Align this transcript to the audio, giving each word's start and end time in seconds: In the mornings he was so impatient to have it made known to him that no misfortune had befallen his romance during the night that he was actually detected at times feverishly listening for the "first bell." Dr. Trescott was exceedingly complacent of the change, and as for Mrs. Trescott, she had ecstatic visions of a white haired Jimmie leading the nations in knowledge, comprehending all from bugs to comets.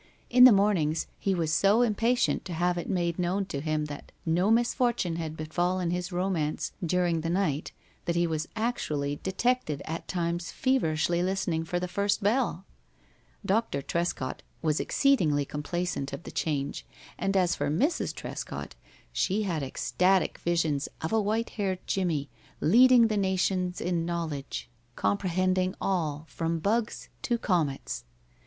In 0.31 0.45
the 0.45 0.51
mornings 0.51 1.05
he 1.19 1.35
was 1.35 1.53
so 1.53 1.83
impatient 1.83 2.43
to 2.45 2.53
have 2.53 2.75
it 2.75 2.89
made 2.89 3.19
known 3.19 3.45
to 3.45 3.61
him 3.61 3.85
that 3.85 4.11
no 4.25 4.49
misfortune 4.49 5.17
had 5.17 5.37
befallen 5.37 5.91
his 5.91 6.11
romance 6.11 6.71
during 6.83 7.21
the 7.21 7.29
night 7.29 7.71
that 8.05 8.15
he 8.15 8.25
was 8.25 8.47
actually 8.55 9.17
detected 9.17 9.79
at 9.85 10.07
times 10.07 10.51
feverishly 10.51 11.21
listening 11.21 11.65
for 11.65 11.79
the 11.79 11.87
"first 11.87 12.23
bell." 12.23 12.65
Dr. 13.45 13.83
Trescott 13.83 14.41
was 14.63 14.79
exceedingly 14.79 15.45
complacent 15.45 16.13
of 16.13 16.23
the 16.23 16.31
change, 16.31 16.83
and 17.19 17.37
as 17.37 17.55
for 17.55 17.69
Mrs. 17.69 18.11
Trescott, 18.11 18.73
she 19.13 19.43
had 19.43 19.61
ecstatic 19.61 20.39
visions 20.39 20.89
of 21.01 21.13
a 21.13 21.21
white 21.21 21.51
haired 21.51 21.79
Jimmie 21.85 22.27
leading 22.59 23.05
the 23.05 23.17
nations 23.17 23.79
in 23.79 24.03
knowledge, 24.07 24.67
comprehending 24.95 25.75
all 25.79 26.25
from 26.27 26.57
bugs 26.57 27.09
to 27.21 27.37
comets. 27.37 28.03